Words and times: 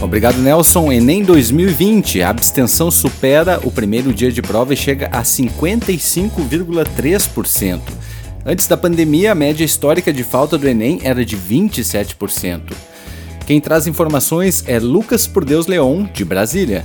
Obrigado, 0.00 0.38
Nelson. 0.38 0.90
Enem 0.92 1.22
2020. 1.22 2.22
A 2.22 2.28
abstenção 2.28 2.90
supera 2.90 3.58
o 3.64 3.70
primeiro 3.70 4.12
dia 4.12 4.30
de 4.30 4.42
prova 4.42 4.74
e 4.74 4.76
chega 4.76 5.06
a 5.06 5.22
55,3%. 5.22 7.80
Antes 8.44 8.66
da 8.68 8.76
pandemia, 8.76 9.32
a 9.32 9.34
média 9.34 9.64
histórica 9.64 10.12
de 10.12 10.22
falta 10.22 10.58
do 10.58 10.68
Enem 10.68 11.00
era 11.02 11.24
de 11.24 11.36
27%. 11.36 12.74
Quem 13.46 13.58
traz 13.60 13.86
informações 13.86 14.62
é 14.66 14.78
Lucas 14.78 15.26
Por 15.26 15.42
Deus 15.44 15.66
Leon, 15.66 16.04
de 16.04 16.24
Brasília. 16.24 16.84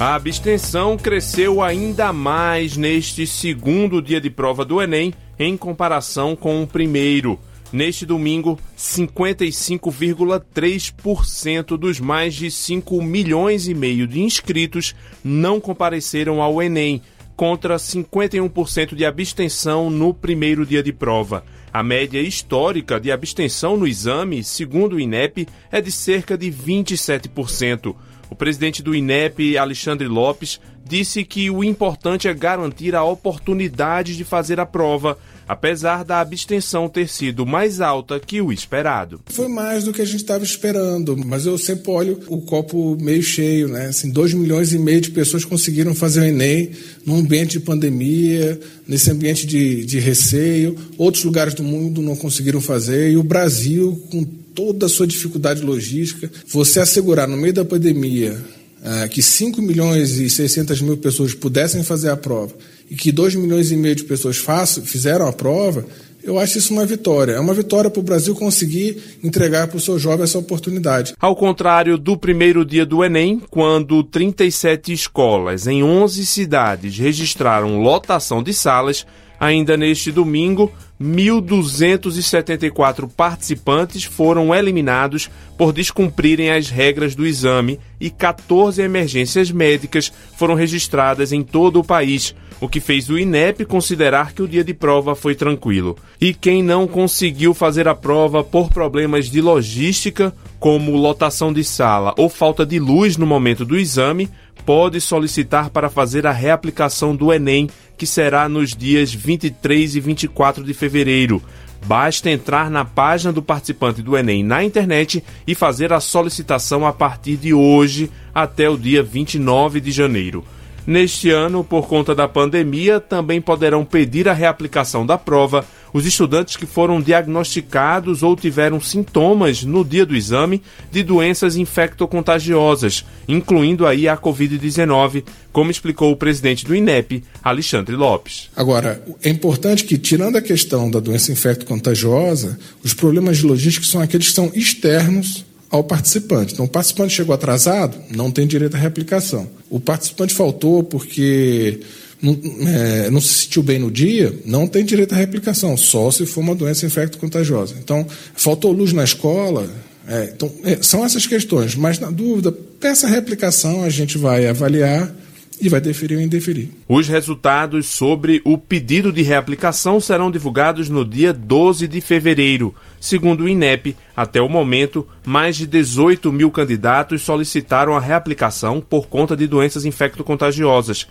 A 0.00 0.14
abstenção 0.14 0.96
cresceu 0.96 1.60
ainda 1.60 2.12
mais 2.12 2.76
neste 2.76 3.26
segundo 3.26 4.00
dia 4.00 4.20
de 4.20 4.30
prova 4.30 4.64
do 4.64 4.80
Enem 4.80 5.12
em 5.38 5.56
comparação 5.56 6.34
com 6.34 6.62
o 6.62 6.66
primeiro. 6.66 7.38
Neste 7.72 8.04
domingo, 8.06 8.58
55,3% 8.76 11.76
dos 11.76 12.00
mais 12.00 12.34
de 12.34 12.50
5 12.50 13.00
milhões 13.02 13.68
e 13.68 13.74
meio 13.74 14.06
de 14.06 14.20
inscritos 14.20 14.94
não 15.22 15.60
compareceram 15.60 16.40
ao 16.40 16.62
Enem, 16.62 17.02
contra 17.36 17.76
51% 17.76 18.94
de 18.96 19.04
abstenção 19.04 19.90
no 19.90 20.12
primeiro 20.12 20.66
dia 20.66 20.82
de 20.82 20.92
prova. 20.92 21.44
A 21.72 21.84
média 21.84 22.20
histórica 22.20 22.98
de 22.98 23.12
abstenção 23.12 23.76
no 23.76 23.86
exame, 23.86 24.42
segundo 24.42 24.96
o 24.96 25.00
INEP, 25.00 25.46
é 25.70 25.80
de 25.80 25.92
cerca 25.92 26.36
de 26.36 26.50
27%. 26.50 27.94
O 28.30 28.34
presidente 28.34 28.82
do 28.82 28.94
INEP, 28.94 29.56
Alexandre 29.56 30.06
Lopes, 30.06 30.60
disse 30.88 31.24
que 31.24 31.50
o 31.50 31.62
importante 31.62 32.28
é 32.28 32.34
garantir 32.34 32.94
a 32.94 33.04
oportunidade 33.04 34.16
de 34.16 34.24
fazer 34.24 34.58
a 34.58 34.66
prova, 34.66 35.18
apesar 35.46 36.04
da 36.04 36.20
abstenção 36.20 36.88
ter 36.88 37.08
sido 37.08 37.46
mais 37.46 37.80
alta 37.80 38.18
que 38.18 38.40
o 38.40 38.52
esperado. 38.52 39.20
Foi 39.26 39.48
mais 39.48 39.84
do 39.84 39.92
que 39.92 40.02
a 40.02 40.04
gente 40.04 40.22
estava 40.22 40.44
esperando, 40.44 41.16
mas 41.16 41.46
eu 41.46 41.56
sempre 41.58 41.90
olho 41.90 42.20
o 42.28 42.40
copo 42.40 42.96
meio 43.00 43.22
cheio, 43.22 43.68
né? 43.68 43.86
Assim, 43.86 44.10
2 44.10 44.34
milhões 44.34 44.72
e 44.72 44.78
meio 44.78 45.00
de 45.00 45.10
pessoas 45.10 45.44
conseguiram 45.44 45.94
fazer 45.94 46.20
o 46.20 46.24
Enem 46.24 46.70
num 47.04 47.16
ambiente 47.16 47.52
de 47.52 47.60
pandemia, 47.60 48.58
nesse 48.86 49.10
ambiente 49.10 49.46
de, 49.46 49.84
de 49.84 49.98
receio. 49.98 50.76
Outros 50.96 51.24
lugares 51.24 51.54
do 51.54 51.62
mundo 51.62 52.02
não 52.02 52.16
conseguiram 52.16 52.60
fazer, 52.60 53.10
e 53.10 53.16
o 53.16 53.22
Brasil, 53.22 54.02
com 54.10 54.24
toda 54.58 54.86
a 54.86 54.88
sua 54.88 55.06
dificuldade 55.06 55.62
logística, 55.62 56.28
você 56.48 56.80
assegurar 56.80 57.28
no 57.28 57.36
meio 57.36 57.54
da 57.54 57.64
pandemia 57.64 58.36
uh, 58.82 59.08
que 59.08 59.22
5 59.22 59.62
milhões 59.62 60.18
e 60.18 60.28
600 60.28 60.82
mil 60.82 60.96
pessoas 60.96 61.32
pudessem 61.32 61.84
fazer 61.84 62.10
a 62.10 62.16
prova 62.16 62.56
e 62.90 62.96
que 62.96 63.12
2 63.12 63.36
milhões 63.36 63.70
e 63.70 63.76
meio 63.76 63.94
de 63.94 64.02
pessoas 64.02 64.36
façam, 64.36 64.84
fizeram 64.84 65.28
a 65.28 65.32
prova, 65.32 65.86
eu 66.24 66.40
acho 66.40 66.58
isso 66.58 66.72
uma 66.72 66.84
vitória. 66.84 67.34
É 67.34 67.40
uma 67.40 67.54
vitória 67.54 67.88
para 67.88 68.00
o 68.00 68.02
Brasil 68.02 68.34
conseguir 68.34 69.00
entregar 69.22 69.68
para 69.68 69.76
o 69.76 69.80
seu 69.80 69.96
jovem 69.96 70.24
essa 70.24 70.40
oportunidade. 70.40 71.14
Ao 71.20 71.36
contrário 71.36 71.96
do 71.96 72.18
primeiro 72.18 72.64
dia 72.64 72.84
do 72.84 73.04
Enem, 73.04 73.40
quando 73.48 74.02
37 74.02 74.92
escolas 74.92 75.68
em 75.68 75.84
11 75.84 76.26
cidades 76.26 76.98
registraram 76.98 77.80
lotação 77.80 78.42
de 78.42 78.52
salas, 78.52 79.06
ainda 79.38 79.76
neste 79.76 80.10
domingo, 80.10 80.72
1.274 81.00 83.08
participantes 83.08 84.04
foram 84.04 84.54
eliminados 84.54 85.30
por 85.56 85.72
descumprirem 85.72 86.50
as 86.50 86.68
regras 86.68 87.14
do 87.14 87.24
exame 87.24 87.78
e 88.00 88.10
14 88.10 88.82
emergências 88.82 89.50
médicas 89.50 90.12
foram 90.36 90.54
registradas 90.54 91.32
em 91.32 91.42
todo 91.42 91.78
o 91.78 91.84
país, 91.84 92.34
o 92.60 92.68
que 92.68 92.80
fez 92.80 93.08
o 93.08 93.18
INEP 93.18 93.64
considerar 93.64 94.32
que 94.32 94.42
o 94.42 94.48
dia 94.48 94.64
de 94.64 94.74
prova 94.74 95.14
foi 95.14 95.34
tranquilo. 95.34 95.96
E 96.20 96.34
quem 96.34 96.62
não 96.62 96.86
conseguiu 96.86 97.54
fazer 97.54 97.86
a 97.86 97.94
prova 97.94 98.42
por 98.42 98.70
problemas 98.70 99.30
de 99.30 99.40
logística, 99.40 100.34
como 100.58 100.96
lotação 100.96 101.52
de 101.52 101.62
sala 101.62 102.14
ou 102.16 102.28
falta 102.28 102.66
de 102.66 102.78
luz 102.80 103.16
no 103.16 103.26
momento 103.26 103.64
do 103.64 103.76
exame, 103.76 104.28
pode 104.66 105.00
solicitar 105.00 105.70
para 105.70 105.88
fazer 105.88 106.26
a 106.26 106.32
reaplicação 106.32 107.14
do 107.14 107.32
Enem, 107.32 107.70
que 107.96 108.06
será 108.06 108.48
nos 108.48 108.74
dias 108.74 109.14
23 109.14 109.96
e 109.96 110.00
24 110.00 110.64
de 110.64 110.74
fevereiro. 110.74 111.42
Basta 111.86 112.28
entrar 112.28 112.70
na 112.70 112.84
página 112.84 113.32
do 113.32 113.40
participante 113.40 114.02
do 114.02 114.16
Enem 114.16 114.42
na 114.42 114.64
internet 114.64 115.22
e 115.46 115.54
fazer 115.54 115.92
a 115.92 116.00
solicitação 116.00 116.86
a 116.86 116.92
partir 116.92 117.36
de 117.36 117.54
hoje 117.54 118.10
até 118.34 118.68
o 118.68 118.76
dia 118.76 119.02
29 119.02 119.80
de 119.80 119.90
janeiro. 119.92 120.44
Neste 120.86 121.30
ano, 121.30 121.62
por 121.62 121.86
conta 121.86 122.14
da 122.14 122.26
pandemia, 122.26 122.98
também 123.00 123.40
poderão 123.40 123.84
pedir 123.84 124.28
a 124.28 124.32
reaplicação 124.32 125.04
da 125.04 125.18
prova 125.18 125.64
os 125.92 126.06
estudantes 126.06 126.56
que 126.56 126.66
foram 126.66 127.00
diagnosticados 127.00 128.22
ou 128.22 128.36
tiveram 128.36 128.80
sintomas 128.80 129.62
no 129.62 129.84
dia 129.84 130.04
do 130.04 130.16
exame 130.16 130.62
de 130.90 131.02
doenças 131.02 131.56
infectocontagiosas, 131.56 133.04
incluindo 133.26 133.86
aí 133.86 134.08
a 134.08 134.16
Covid-19, 134.16 135.24
como 135.52 135.70
explicou 135.70 136.12
o 136.12 136.16
presidente 136.16 136.64
do 136.64 136.74
INEP, 136.74 137.24
Alexandre 137.42 137.96
Lopes. 137.96 138.50
Agora, 138.54 139.02
é 139.22 139.28
importante 139.28 139.84
que, 139.84 139.98
tirando 139.98 140.36
a 140.36 140.42
questão 140.42 140.90
da 140.90 141.00
doença 141.00 141.32
infectocontagiosa, 141.32 142.58
os 142.82 142.94
problemas 142.94 143.38
de 143.38 143.46
logística 143.46 143.86
são 143.86 144.00
aqueles 144.00 144.28
que 144.28 144.34
são 144.34 144.50
externos 144.54 145.44
ao 145.70 145.84
participante. 145.84 146.54
Então, 146.54 146.64
o 146.64 146.68
participante 146.68 147.14
chegou 147.14 147.34
atrasado, 147.34 147.98
não 148.14 148.30
tem 148.30 148.46
direito 148.46 148.76
à 148.76 148.78
reaplicação. 148.78 149.48
O 149.68 149.78
participante 149.78 150.34
faltou 150.34 150.82
porque 150.82 151.80
não, 152.22 152.38
é, 152.66 153.10
não, 153.10 153.20
se 153.20 153.44
sentiu 153.44 153.62
bem 153.62 153.78
no 153.78 153.90
dia, 153.90 154.34
não 154.44 154.66
tem 154.66 154.84
direito 154.84 155.14
à 155.14 155.16
reaplicação, 155.16 155.76
só 155.76 156.10
se 156.10 156.26
for 156.26 156.40
uma 156.40 156.54
doença 156.54 156.86
infecto-contagiosa. 156.86 157.74
Então, 157.78 158.06
faltou 158.34 158.72
luz 158.72 158.92
na 158.92 159.04
escola. 159.04 159.68
É, 160.06 160.32
então, 160.34 160.50
é, 160.64 160.78
são 160.80 161.04
essas 161.04 161.26
questões, 161.26 161.74
mas 161.74 161.98
na 161.98 162.10
dúvida, 162.10 162.50
peça 162.50 163.06
a 163.06 163.10
reaplicação, 163.10 163.84
a 163.84 163.90
gente 163.90 164.16
vai 164.16 164.46
avaliar 164.46 165.14
e 165.60 165.68
vai 165.68 165.80
deferir 165.80 166.18
ou 166.18 166.22
indeferir. 166.22 166.70
Os 166.88 167.08
resultados 167.08 167.86
sobre 167.86 168.40
o 168.44 168.56
pedido 168.56 169.12
de 169.12 169.22
reaplicação 169.22 170.00
serão 170.00 170.30
divulgados 170.30 170.88
no 170.88 171.04
dia 171.04 171.32
12 171.32 171.88
de 171.88 172.00
fevereiro. 172.00 172.74
Segundo 173.00 173.44
o 173.44 173.48
INEP, 173.48 173.96
até 174.16 174.40
o 174.40 174.48
momento, 174.48 175.06
mais 175.24 175.56
de 175.56 175.66
18 175.66 176.32
mil 176.32 176.50
candidatos 176.50 177.22
solicitaram 177.22 177.96
a 177.96 178.00
reaplicação 178.00 178.80
por 178.80 179.08
conta 179.08 179.36
de 179.36 179.46
doenças 179.46 179.84
infecto-contagiosas. 179.84 181.06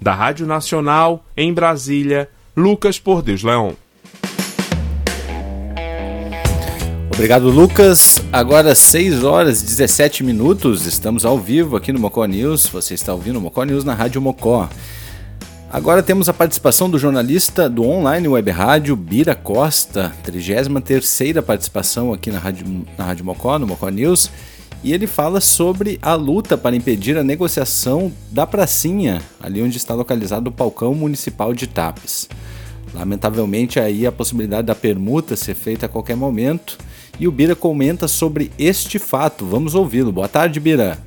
Da 0.00 0.14
Rádio 0.14 0.46
Nacional, 0.46 1.24
em 1.36 1.52
Brasília, 1.52 2.28
Lucas 2.56 2.98
Por 2.98 3.22
Deus 3.22 3.42
Leão. 3.42 3.76
Obrigado, 7.20 7.50
Lucas. 7.50 8.18
Agora 8.32 8.74
6 8.74 9.24
horas 9.24 9.60
e 9.60 9.66
17 9.66 10.24
minutos, 10.24 10.86
estamos 10.86 11.26
ao 11.26 11.38
vivo 11.38 11.76
aqui 11.76 11.92
no 11.92 12.00
Mocó 12.00 12.24
News. 12.24 12.66
Você 12.68 12.94
está 12.94 13.12
ouvindo 13.12 13.38
o 13.38 13.42
Mocó 13.42 13.62
News 13.62 13.84
na 13.84 13.92
Rádio 13.92 14.22
Mocó. 14.22 14.70
Agora 15.70 16.02
temos 16.02 16.30
a 16.30 16.32
participação 16.32 16.88
do 16.88 16.98
jornalista 16.98 17.68
do 17.68 17.84
online 17.84 18.26
web 18.26 18.50
rádio 18.50 18.96
Bira 18.96 19.34
Costa, 19.34 20.14
33ª 20.24 21.42
participação 21.42 22.10
aqui 22.10 22.30
na 22.30 22.38
Rádio, 22.38 22.86
na 22.96 23.04
rádio 23.04 23.26
Mocó, 23.26 23.58
no 23.58 23.66
Mocó 23.66 23.90
News. 23.90 24.30
E 24.82 24.94
ele 24.94 25.06
fala 25.06 25.42
sobre 25.42 25.98
a 26.00 26.14
luta 26.14 26.56
para 26.56 26.74
impedir 26.74 27.18
a 27.18 27.22
negociação 27.22 28.10
da 28.30 28.46
pracinha, 28.46 29.20
ali 29.42 29.60
onde 29.60 29.76
está 29.76 29.92
localizado 29.92 30.48
o 30.48 30.52
palcão 30.52 30.94
municipal 30.94 31.52
de 31.52 31.66
Tapes. 31.66 32.30
Lamentavelmente 32.94 33.78
aí 33.78 34.06
a 34.06 34.10
possibilidade 34.10 34.68
da 34.68 34.74
permuta 34.74 35.36
ser 35.36 35.54
feita 35.54 35.84
a 35.84 35.88
qualquer 35.88 36.16
momento 36.16 36.78
e 37.20 37.28
o 37.28 37.30
Bira 37.30 37.54
comenta 37.54 38.08
sobre 38.08 38.50
este 38.58 38.98
fato. 38.98 39.44
Vamos 39.44 39.74
ouvi-lo. 39.74 40.10
Boa 40.10 40.26
tarde, 40.26 40.58
Bira. 40.58 40.98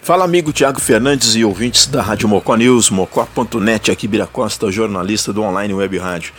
Fala 0.00 0.24
amigo 0.24 0.50
Tiago 0.50 0.80
Fernandes 0.80 1.34
e 1.34 1.44
ouvintes 1.44 1.86
da 1.86 2.00
Rádio 2.00 2.28
Mocó 2.28 2.54
News, 2.56 2.88
mocó.net, 2.90 3.90
aqui 3.90 4.08
Bira 4.08 4.26
Costa, 4.26 4.70
jornalista 4.70 5.32
do 5.32 5.42
Online 5.42 5.74
Web 5.74 5.98
Rádio. 5.98 6.32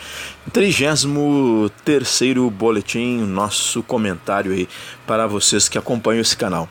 33 0.52 2.50
boletim, 2.50 3.18
nosso 3.18 3.82
comentário 3.84 4.50
aí 4.50 4.68
para 5.06 5.28
vocês 5.28 5.68
que 5.68 5.78
acompanham 5.78 6.22
esse 6.22 6.36
canal. 6.36 6.68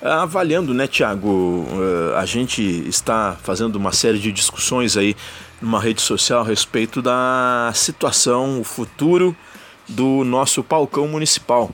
Avaliando, 0.00 0.72
né, 0.72 0.86
Tiago, 0.86 1.66
eh, 1.72 2.16
a 2.16 2.24
gente 2.24 2.62
está 2.62 3.36
fazendo 3.42 3.76
uma 3.76 3.92
série 3.92 4.20
de 4.20 4.30
discussões 4.30 4.96
aí 4.96 5.16
numa 5.60 5.80
rede 5.80 6.00
social 6.00 6.40
a 6.42 6.44
respeito 6.44 7.02
da 7.02 7.72
situação, 7.74 8.60
o 8.60 8.64
futuro 8.64 9.36
do 9.88 10.24
nosso 10.24 10.62
palcão 10.62 11.08
municipal. 11.08 11.70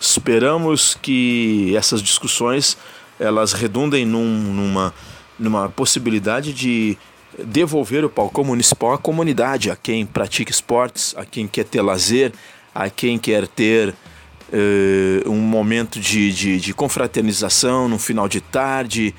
Esperamos 0.00 0.96
que 1.00 1.74
essas 1.76 2.02
discussões 2.02 2.76
elas 3.18 3.52
redundem 3.52 4.06
num, 4.06 4.24
numa, 4.24 4.94
numa 5.38 5.68
possibilidade 5.68 6.54
de 6.54 6.96
devolver 7.44 8.04
o 8.04 8.08
palco 8.08 8.42
municipal 8.42 8.94
à 8.94 8.98
comunidade, 8.98 9.70
a 9.70 9.76
quem 9.76 10.06
pratica 10.06 10.50
esportes, 10.50 11.14
a 11.16 11.24
quem 11.24 11.46
quer 11.46 11.64
ter 11.64 11.82
lazer, 11.82 12.32
a 12.74 12.88
quem 12.88 13.18
quer 13.18 13.46
ter 13.46 13.90
uh, 13.90 15.30
um 15.30 15.38
momento 15.38 16.00
de, 16.00 16.32
de, 16.32 16.60
de 16.60 16.74
confraternização 16.74 17.88
no 17.88 17.98
final 17.98 18.28
de 18.28 18.40
tarde, 18.40 19.14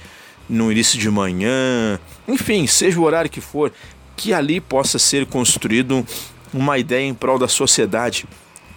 no 0.50 0.72
início 0.72 1.00
de 1.00 1.10
manhã, 1.10 2.00
enfim, 2.27 2.68
seja 2.68 3.00
o 3.00 3.04
horário 3.04 3.30
que 3.30 3.39
for, 3.39 3.72
que 4.18 4.34
ali 4.34 4.60
possa 4.60 5.00
ser 5.00 5.25
construído 5.25 6.06
uma 6.53 6.77
ideia 6.77 7.07
em 7.07 7.13
prol 7.13 7.39
da 7.39 7.48
sociedade, 7.48 8.25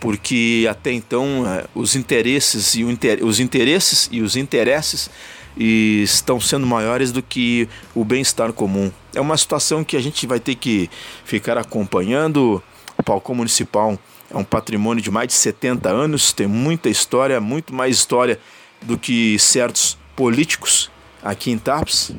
porque 0.01 0.67
até 0.71 0.93
então 0.93 1.45
é, 1.47 1.65
os 1.75 1.97
interesses 1.97 2.75
e 2.75 2.83
inter... 2.83 3.25
os 3.25 3.41
interesses 3.41 4.09
e 4.13 4.21
os 4.21 4.37
interesses 4.37 5.11
estão 5.57 6.41
sendo 6.41 6.67
maiores 6.67 7.13
do 7.13 7.23
que 7.23 7.69
o 7.95 8.05
bem-estar 8.05 8.53
comum. 8.53 8.91
É 9.15 9.21
uma 9.21 9.37
situação 9.37 9.85
que 9.85 9.97
a 9.97 10.01
gente 10.01 10.27
vai 10.27 10.41
ter 10.41 10.57
que 10.57 10.91
ficar 11.25 11.57
acompanhando. 11.57 12.63
O 12.99 13.03
Palco 13.03 13.35
Municipal 13.35 13.99
é 14.31 14.37
um 14.37 14.45
patrimônio 14.45 15.03
de 15.03 15.11
mais 15.11 15.29
de 15.29 15.35
70 15.35 15.89
anos, 15.89 16.33
tem 16.33 16.47
muita 16.47 16.89
história, 16.89 17.41
muito 17.41 17.73
mais 17.73 17.97
história 17.97 18.39
do 18.83 18.99
que 18.99 19.39
certos 19.39 19.97
políticos 20.17 20.91
aqui 21.23 21.51
em 21.51 21.59
Taps, 21.59 22.13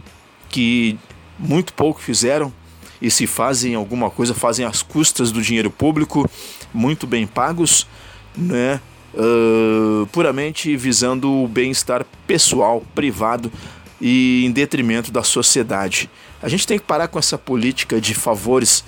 que 0.49 0.97
muito 1.37 1.73
pouco 1.73 2.01
fizeram 2.01 2.53
e 3.01 3.12
se 3.12 3.27
fazem 3.27 3.75
alguma 3.75 4.09
coisa, 4.09 4.33
fazem 4.33 4.65
às 4.65 4.81
custas 4.81 5.31
do 5.31 5.42
dinheiro 5.42 5.69
público, 5.69 6.30
muito 6.74 7.06
bem 7.06 7.27
pagos, 7.27 7.88
né? 8.36 8.80
Uh, 9.13 10.06
puramente 10.07 10.75
visando 10.75 11.31
o 11.31 11.47
bem-estar 11.47 12.06
pessoal, 12.27 12.83
privado 12.94 13.50
e 14.01 14.45
em 14.45 14.51
detrimento 14.51 15.12
da 15.12 15.24
sociedade. 15.24 16.09
A 16.42 16.50
gente 16.50 16.68
tem 16.68 16.77
que 16.77 16.86
parar 16.86 17.07
com 17.07 17.18
essa 17.18 17.38
política 17.38 18.01
de 18.01 18.13
favores, 18.13 18.83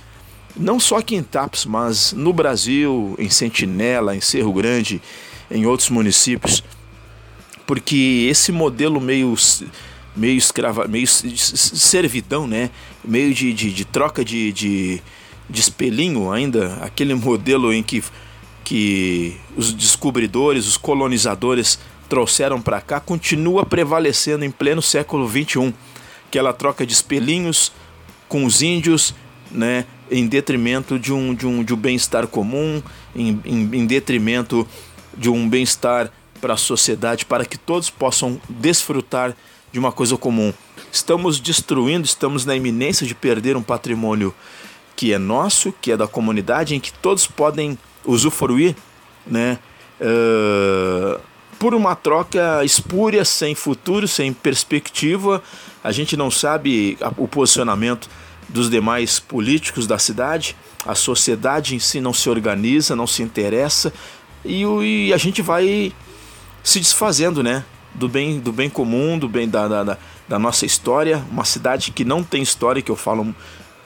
não 0.56 0.80
só 0.80 0.98
aqui 0.98 1.16
em 1.16 1.24
Taps, 1.24 1.66
mas 1.66 2.12
no 2.12 2.34
Brasil, 2.34 3.16
em 3.18 3.30
Sentinela, 3.30 4.16
em 4.16 4.22
Cerro 4.22 4.52
Grande, 4.52 5.02
em 5.50 5.66
outros 5.66 5.90
municípios, 5.90 6.62
porque 7.66 8.28
esse 8.30 8.52
modelo 8.52 9.00
meio 9.00 9.34
meio 10.16 10.38
escrava, 10.38 10.88
meio 10.88 11.08
servidão, 11.08 12.48
né? 12.48 12.72
Meio 13.08 13.34
de, 13.34 13.54
de, 13.54 13.72
de 13.72 13.86
troca 13.86 14.24
de, 14.24 14.52
de, 14.52 15.02
de 15.50 15.62
espelhinho 15.62 16.32
ainda, 16.32 16.76
aquele 16.82 17.14
modelo 17.14 17.74
em 17.74 17.82
que, 17.82 18.04
que 18.64 19.38
os 19.56 19.74
descobridores, 19.74 20.68
os 20.68 20.76
colonizadores 20.76 21.80
trouxeram 22.10 22.62
para 22.62 22.82
cá, 22.82 23.00
continua 23.00 23.66
prevalecendo 23.66 24.44
em 24.44 24.52
pleno 24.52 24.82
século 24.82 25.28
XXI. 25.28 25.74
Aquela 26.28 26.52
troca 26.52 26.86
de 26.86 26.94
espelhinhos 26.94 27.72
com 28.28 28.46
os 28.46 28.62
índios, 28.62 29.14
né? 29.52 29.86
Em 30.12 30.28
detrimento 30.28 31.00
de 31.00 31.12
um, 31.12 31.34
de 31.34 31.46
um, 31.46 31.64
de 31.64 31.74
um 31.74 31.78
bem-estar 31.78 32.28
comum, 32.28 32.82
em, 33.16 33.40
em, 33.46 33.70
em 33.74 33.86
detrimento 33.86 34.68
de 35.18 35.30
um 35.30 35.48
bem-estar 35.48 36.12
para 36.40 36.54
a 36.54 36.58
sociedade, 36.58 37.26
para 37.26 37.46
que 37.46 37.58
todos 37.58 37.90
possam 37.90 38.40
desfrutar 38.50 39.36
de 39.72 39.80
uma 39.80 39.92
coisa 39.92 40.18
comum. 40.18 40.54
Estamos 40.92 41.40
destruindo, 41.40 42.06
estamos 42.06 42.46
na 42.46 42.56
iminência 42.56 43.06
de 43.06 43.14
perder 43.14 43.56
um 43.56 43.64
patrimônio 43.64 44.34
que 44.96 45.14
é 45.14 45.18
nosso, 45.18 45.74
que 45.82 45.92
é 45.92 45.98
da 45.98 46.08
comunidade, 46.08 46.76
em 46.76 46.80
que 46.80 46.92
todos 46.92 47.28
podem 47.28 47.78
usufruir, 48.04 48.76
né? 49.26 49.60
Uh, 50.02 51.20
por 51.60 51.74
uma 51.74 51.96
troca 51.96 52.64
espúria, 52.64 53.26
sem 53.26 53.54
futuro, 53.54 54.08
sem 54.08 54.32
perspectiva. 54.32 55.42
A 55.84 55.92
gente 55.92 56.16
não 56.16 56.32
sabe 56.32 56.98
o 57.18 57.28
posicionamento 57.28 58.10
dos 58.48 58.70
demais 58.70 59.20
políticos 59.20 59.86
da 59.86 60.00
cidade, 60.00 60.56
a 60.86 60.96
sociedade 60.96 61.76
em 61.76 61.80
si 61.80 62.00
não 62.00 62.14
se 62.14 62.30
organiza, 62.30 62.96
não 62.96 63.08
se 63.08 63.22
interessa 63.22 63.92
e, 64.46 64.64
e 64.64 65.14
a 65.14 65.18
gente 65.18 65.42
vai 65.42 65.92
se 66.64 66.80
desfazendo, 66.80 67.44
né? 67.44 67.66
do 67.98 68.08
bem, 68.08 68.40
do 68.40 68.52
bem 68.52 68.70
comum, 68.70 69.18
do 69.18 69.28
bem 69.28 69.50
da, 69.50 69.68
da, 69.68 69.84
da 69.84 69.98
nossa 70.30 70.66
história. 70.66 71.24
Uma 71.32 71.46
cidade 71.46 71.92
que 71.92 72.04
não 72.04 72.24
tem 72.24 72.42
história, 72.42 72.82
que 72.82 72.92
eu 72.92 72.96
falo, 72.96 73.34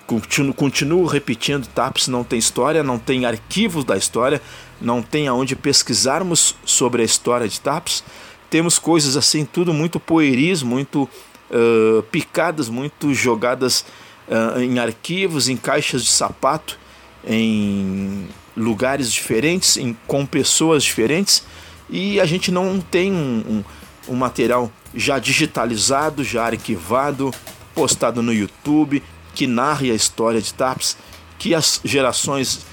continuo, 0.08 0.54
continuo 0.54 1.06
repetindo, 1.06 1.68
TAPS 1.68 2.08
não 2.08 2.24
tem 2.24 2.40
história, 2.40 2.84
não 2.84 2.98
tem 2.98 3.26
arquivos 3.26 3.84
da 3.84 3.96
história, 3.96 4.42
não 4.80 5.02
tem 5.02 5.28
aonde 5.28 5.56
pesquisarmos 5.56 6.56
sobre 6.66 7.02
a 7.02 7.06
história 7.06 7.48
de 7.48 7.60
TAPS. 7.60 8.04
Temos 8.50 8.80
coisas 8.80 9.16
assim, 9.16 9.46
tudo 9.46 9.74
muito 9.74 10.00
poeris, 10.00 10.64
muito 10.64 11.04
uh, 11.04 12.04
picadas, 12.12 12.68
muito 12.68 13.14
jogadas 13.14 13.86
uh, 14.28 14.60
em 14.60 14.80
arquivos, 14.80 15.48
em 15.48 15.56
caixas 15.56 16.04
de 16.04 16.10
sapato, 16.10 16.78
em 17.26 18.28
lugares 18.58 19.12
diferentes, 19.12 19.78
em, 19.78 19.96
com 20.08 20.26
pessoas 20.26 20.84
diferentes, 20.84 21.44
e 21.90 22.20
a 22.20 22.26
gente 22.26 22.52
não 22.52 22.82
tem 22.82 23.14
um, 23.14 23.44
um 23.48 23.64
um 24.08 24.16
material 24.16 24.72
já 24.94 25.20
digitalizado, 25.20 26.24
já 26.24 26.46
arquivado, 26.46 27.34
postado 27.74 28.22
no 28.22 28.34
YouTube, 28.34 29.02
que 29.34 29.48
narre 29.48 29.92
a 29.92 29.96
história 29.96 30.42
de 30.42 30.54
TAPS, 30.54 30.98
que 31.40 31.56
as 31.56 31.80
gerações 31.84 32.66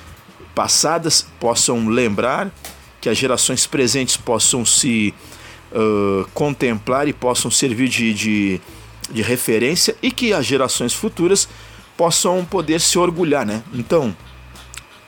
passadas 0.55 1.27
possam 1.39 1.89
lembrar, 1.89 2.51
que 3.01 3.09
as 3.09 3.17
gerações 3.17 3.67
presentes 3.67 4.17
possam 4.17 4.65
se 4.65 5.15
uh, 5.73 6.29
contemplar 6.35 7.07
e 7.07 7.13
possam 7.13 7.51
servir 7.51 7.89
de, 7.89 8.13
de, 8.13 8.61
de 9.11 9.23
referência 9.23 9.97
e 10.03 10.11
que 10.11 10.33
as 10.33 10.45
gerações 10.45 10.93
futuras 10.93 11.49
possam 11.97 12.45
poder 12.45 12.81
se 12.81 12.99
orgulhar, 12.99 13.47
né? 13.47 13.63
Então, 13.73 14.17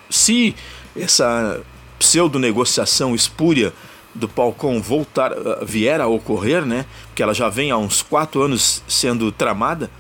se 0.09 0.55
essa 0.97 1.61
pseudo-negociação 1.99 3.15
espúria 3.15 3.73
do 4.15 4.29
Palcom 4.29 4.81
voltar, 4.81 5.33
uh, 5.33 5.65
vier 5.65 6.01
a 6.01 6.07
ocorrer, 6.07 6.65
né? 6.65 6.85
Que 7.15 7.23
ela 7.23 7.35
já 7.35 7.49
vem 7.49 7.71
há 7.71 7.77
uns 7.77 8.03
quatro 8.03 8.43
anos 8.43 8.83
sendo 8.89 9.31
tramada, 9.31 9.91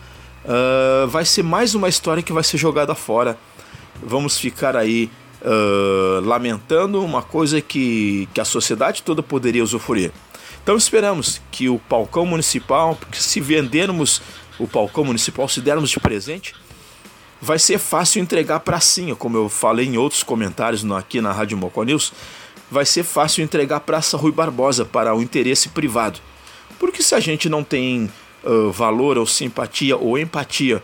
uh, 0.44 1.08
vai 1.08 1.24
ser 1.24 1.42
mais 1.42 1.74
uma 1.74 1.88
história 1.88 2.22
que 2.22 2.32
vai 2.32 2.42
ser 2.42 2.58
jogada 2.58 2.94
fora. 2.94 3.38
Vamos 4.02 4.38
ficar 4.38 4.76
aí 4.76 5.10
uh, 5.42 6.24
lamentando 6.24 7.04
uma 7.04 7.22
coisa 7.22 7.60
que, 7.60 8.28
que 8.34 8.40
a 8.40 8.44
sociedade 8.44 9.02
toda 9.02 9.22
poderia 9.22 9.62
usufruir. 9.62 10.12
Então 10.62 10.76
esperamos 10.76 11.40
que 11.50 11.68
o 11.68 11.78
Palcão 11.78 12.26
Municipal, 12.26 12.94
porque 12.94 13.18
se 13.18 13.40
vendermos 13.40 14.20
o 14.58 14.68
Palcão 14.68 15.04
Municipal, 15.04 15.48
se 15.48 15.60
dermos 15.60 15.90
de 15.90 15.98
presente, 15.98 16.54
vai 17.40 17.58
ser 17.58 17.78
fácil 17.78 18.22
entregar 18.22 18.60
pracinha, 18.60 19.16
como 19.16 19.36
eu 19.36 19.48
falei 19.48 19.86
em 19.86 19.96
outros 19.96 20.22
comentários 20.22 20.84
aqui 20.92 21.20
na 21.20 21.32
Rádio 21.32 21.56
Mocó 21.56 21.82
News 21.82 22.12
vai 22.70 22.86
ser 22.86 23.02
fácil 23.02 23.42
entregar 23.42 23.80
Praça 23.80 24.16
Rui 24.16 24.32
Barbosa 24.32 24.84
para 24.84 25.14
o 25.14 25.20
interesse 25.20 25.68
privado. 25.70 26.20
Porque 26.78 27.02
se 27.02 27.14
a 27.14 27.20
gente 27.20 27.48
não 27.48 27.64
tem 27.64 28.10
uh, 28.44 28.70
valor 28.70 29.18
ou 29.18 29.26
simpatia 29.26 29.96
ou 29.96 30.18
empatia 30.18 30.82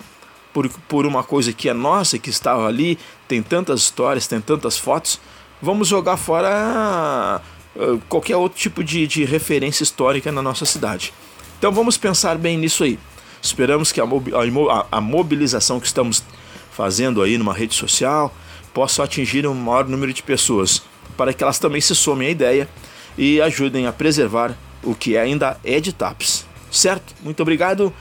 por, 0.52 0.68
por 0.88 1.06
uma 1.06 1.22
coisa 1.22 1.52
que 1.52 1.68
é 1.68 1.74
nossa, 1.74 2.18
que 2.18 2.28
estava 2.28 2.66
ali, 2.66 2.98
tem 3.28 3.42
tantas 3.42 3.80
histórias, 3.80 4.26
tem 4.26 4.40
tantas 4.40 4.76
fotos, 4.76 5.20
vamos 5.62 5.88
jogar 5.88 6.16
fora 6.16 7.40
uh, 7.76 7.98
qualquer 8.08 8.36
outro 8.36 8.58
tipo 8.58 8.82
de, 8.82 9.06
de 9.06 9.24
referência 9.24 9.84
histórica 9.84 10.32
na 10.32 10.42
nossa 10.42 10.64
cidade. 10.64 11.14
Então 11.58 11.72
vamos 11.72 11.96
pensar 11.96 12.36
bem 12.36 12.58
nisso 12.58 12.84
aí. 12.84 12.98
Esperamos 13.40 13.92
que 13.92 14.00
a, 14.00 14.04
a, 14.04 14.86
a 14.90 15.00
mobilização 15.00 15.78
que 15.78 15.86
estamos 15.86 16.22
fazendo 16.72 17.22
aí 17.22 17.38
numa 17.38 17.54
rede 17.54 17.74
social 17.74 18.34
possa 18.74 19.04
atingir 19.04 19.46
um 19.46 19.54
maior 19.54 19.88
número 19.88 20.12
de 20.12 20.22
pessoas 20.22 20.82
para 21.16 21.32
que 21.32 21.42
elas 21.42 21.58
também 21.58 21.80
se 21.80 21.94
somem 21.94 22.28
à 22.28 22.30
ideia 22.30 22.68
e 23.16 23.40
ajudem 23.40 23.86
a 23.86 23.92
preservar 23.92 24.54
o 24.82 24.94
que 24.94 25.16
ainda 25.16 25.58
é 25.64 25.80
de 25.80 25.92
TAPS. 25.92 26.46
Certo? 26.70 27.14
Muito 27.22 27.40
obrigado. 27.40 27.92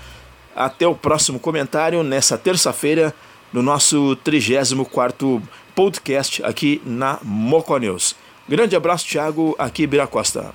Até 0.56 0.88
o 0.88 0.96
próximo 0.96 1.40
comentário 1.40 2.04
nessa 2.04 2.38
terça-feira 2.38 3.14
no 3.52 3.62
nosso 3.62 4.16
34 4.18 5.42
podcast 5.74 6.44
aqui 6.44 6.82
na 6.86 7.20
Moco 7.24 7.78
News. 7.78 8.16
Grande 8.48 8.76
abraço, 8.76 9.08
Thiago, 9.08 9.56
aqui 9.58 9.86
Bira 9.86 10.08
Costa. 10.08 10.54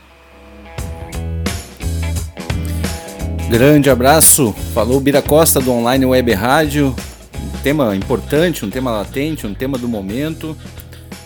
Grande 3.50 3.90
abraço, 3.90 4.54
falou 4.72 5.00
Bira 5.00 5.20
Costa 5.20 5.60
do 5.60 5.72
Online 5.72 6.06
Web 6.06 6.32
Rádio. 6.32 6.94
Um 7.34 7.62
tema 7.62 7.96
importante, 7.96 8.64
um 8.64 8.70
tema 8.70 8.92
latente, 8.92 9.46
um 9.46 9.52
tema 9.52 9.76
do 9.76 9.88
momento 9.88 10.56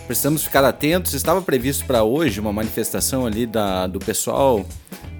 precisamos 0.05 0.43
ficar 0.43 0.63
atentos. 0.63 1.13
Estava 1.13 1.41
previsto 1.41 1.85
para 1.85 2.03
hoje 2.03 2.39
uma 2.39 2.53
manifestação 2.53 3.25
ali 3.25 3.45
da, 3.45 3.87
do 3.87 3.99
pessoal, 3.99 4.65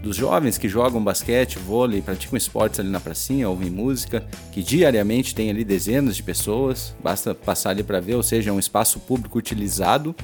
dos 0.01 0.15
jovens 0.15 0.57
que 0.57 0.69
jogam 0.69 1.03
basquete, 1.03 1.57
vôlei, 1.57 2.01
praticam 2.01 2.37
esportes 2.37 2.79
ali 2.79 2.89
na 2.89 2.99
pracinha, 2.99 3.49
ouvem 3.49 3.69
música, 3.69 4.23
que 4.51 4.61
diariamente 4.61 5.33
tem 5.33 5.49
ali 5.49 5.63
dezenas 5.63 6.15
de 6.15 6.23
pessoas, 6.23 6.95
basta 7.03 7.33
passar 7.33 7.71
ali 7.71 7.83
para 7.83 7.99
ver, 7.99 8.15
ou 8.15 8.23
seja, 8.23 8.51
é 8.51 8.53
um 8.53 8.59
espaço 8.59 8.99
público 8.99 9.39
utilizado, 9.39 10.15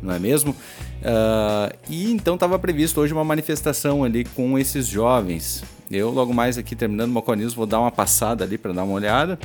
não 0.00 0.14
é 0.14 0.18
mesmo? 0.18 0.52
Uh, 0.52 1.76
e 1.90 2.12
então 2.12 2.34
estava 2.34 2.58
previsto 2.58 3.00
hoje 3.00 3.12
uma 3.12 3.24
manifestação 3.24 4.04
ali 4.04 4.24
com 4.24 4.58
esses 4.58 4.86
jovens. 4.86 5.64
Eu, 5.90 6.10
logo 6.10 6.32
mais 6.32 6.56
aqui 6.56 6.76
terminando 6.76 7.10
o 7.10 7.12
Moconews, 7.12 7.52
vou 7.52 7.66
dar 7.66 7.80
uma 7.80 7.90
passada 7.90 8.44
ali 8.44 8.56
para 8.56 8.72
dar 8.72 8.84
uma 8.84 8.94
olhada. 8.94 9.38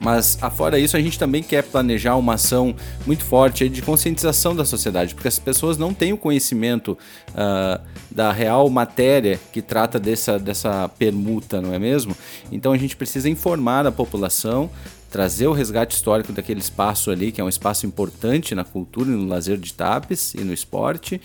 Mas, 0.00 0.38
afora 0.42 0.78
isso, 0.78 0.96
a 0.96 1.00
gente 1.00 1.18
também 1.18 1.42
quer 1.42 1.62
planejar 1.62 2.16
uma 2.16 2.34
ação 2.34 2.74
muito 3.06 3.24
forte 3.24 3.68
de 3.68 3.80
conscientização 3.80 4.54
da 4.54 4.64
sociedade, 4.64 5.14
porque 5.14 5.28
as 5.28 5.38
pessoas 5.38 5.78
não 5.78 5.94
têm 5.94 6.12
o 6.12 6.18
conhecimento 6.18 6.98
uh, 7.30 7.80
da 8.10 8.30
real 8.30 8.68
matéria 8.68 9.40
que 9.52 9.62
trata 9.62 9.98
dessa, 9.98 10.38
dessa 10.38 10.88
permuta, 10.88 11.62
não 11.62 11.72
é 11.72 11.78
mesmo? 11.78 12.14
Então 12.52 12.72
a 12.72 12.78
gente 12.78 12.96
precisa 12.96 13.28
informar 13.28 13.86
a 13.86 13.92
população, 13.92 14.70
trazer 15.10 15.46
o 15.46 15.52
resgate 15.52 15.94
histórico 15.94 16.32
daquele 16.32 16.60
espaço 16.60 17.10
ali, 17.10 17.32
que 17.32 17.40
é 17.40 17.44
um 17.44 17.48
espaço 17.48 17.86
importante 17.86 18.54
na 18.54 18.64
cultura 18.64 19.08
e 19.08 19.12
no 19.12 19.26
lazer 19.26 19.56
de 19.56 19.72
Tapes 19.72 20.34
e 20.34 20.40
no 20.40 20.52
esporte. 20.52 21.20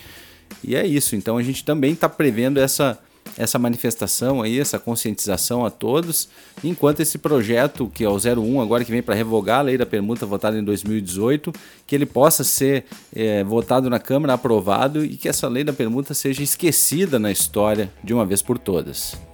E 0.64 0.76
é 0.76 0.86
isso. 0.86 1.16
Então 1.16 1.38
a 1.38 1.44
gente 1.44 1.64
também 1.64 1.94
está 1.94 2.08
prevendo 2.08 2.60
essa 2.60 2.98
essa 3.38 3.58
manifestação 3.58 4.42
aí, 4.42 4.60
essa 4.60 4.80
conscientização 4.80 5.66
a 5.66 5.70
todos, 5.70 6.30
enquanto 6.64 7.00
esse 7.00 7.18
projeto, 7.18 7.90
que 7.94 8.04
é 8.04 8.10
o 8.10 8.16
01, 8.16 8.62
agora 8.62 8.84
que 8.84 8.92
vem 8.92 9.02
para 9.02 9.16
revogar 9.16 9.60
a 9.60 9.64
lei 9.64 9.78
da 9.78 9.86
permuta 9.86 10.26
votada 10.26 10.58
em 10.58 10.64
2018, 10.64 11.54
que 11.88 11.96
ele 11.96 12.06
possa 12.06 12.44
ser 12.44 12.86
é, 13.16 13.44
votado 13.44 13.90
na 13.90 14.00
Câmara, 14.00 14.34
aprovado 14.34 15.04
e 15.04 15.18
que 15.18 15.30
essa 15.30 15.48
lei 15.48 15.64
da 15.64 15.74
permuta 15.74 16.14
seja 16.14 16.44
esquecida 16.44 17.18
na 17.18 17.32
história 17.32 17.92
de 18.04 18.14
uma 18.14 18.26
vez 18.26 18.42
por 18.42 18.58
todas. 18.58 19.31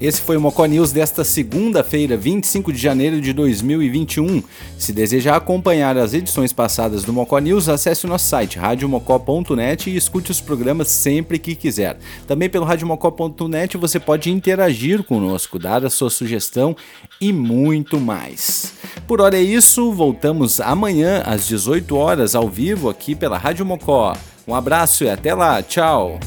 Esse 0.00 0.20
foi 0.20 0.36
o 0.36 0.40
Mocó 0.40 0.64
News 0.64 0.92
desta 0.92 1.24
segunda-feira, 1.24 2.16
25 2.16 2.72
de 2.72 2.78
janeiro 2.78 3.20
de 3.20 3.32
2021. 3.32 4.44
Se 4.78 4.92
desejar 4.92 5.34
acompanhar 5.34 5.96
as 5.98 6.14
edições 6.14 6.52
passadas 6.52 7.02
do 7.02 7.12
Mocó 7.12 7.40
News, 7.40 7.68
acesse 7.68 8.06
o 8.06 8.08
nosso 8.08 8.26
site 8.26 8.60
radiomocó.net 8.60 9.90
e 9.90 9.96
escute 9.96 10.30
os 10.30 10.40
programas 10.40 10.86
sempre 10.86 11.36
que 11.36 11.56
quiser. 11.56 11.98
Também 12.28 12.48
pelo 12.48 12.64
radiomocó.net 12.64 13.76
você 13.76 13.98
pode 13.98 14.30
interagir 14.30 15.02
conosco, 15.02 15.58
dar 15.58 15.84
a 15.84 15.90
sua 15.90 16.10
sugestão 16.10 16.76
e 17.20 17.32
muito 17.32 17.98
mais. 17.98 18.74
Por 19.04 19.20
hora 19.20 19.36
é 19.36 19.42
isso, 19.42 19.92
voltamos 19.92 20.60
amanhã 20.60 21.24
às 21.26 21.48
18 21.48 21.96
horas 21.96 22.36
ao 22.36 22.48
vivo 22.48 22.88
aqui 22.88 23.16
pela 23.16 23.36
Rádio 23.36 23.66
Mocó. 23.66 24.16
Um 24.46 24.54
abraço 24.54 25.02
e 25.02 25.10
até 25.10 25.34
lá, 25.34 25.60
tchau! 25.60 26.20